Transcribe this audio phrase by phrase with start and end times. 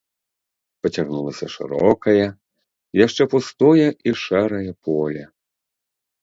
[0.85, 2.23] Пацягнулася шырокае,
[3.05, 5.23] яшчэ пустое і шэрае поле.